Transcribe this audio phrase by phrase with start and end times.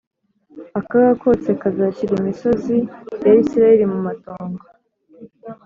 [0.79, 2.75] Akaga kose kazashyira imisozi
[3.23, 4.63] ya Isirayeli mu matongo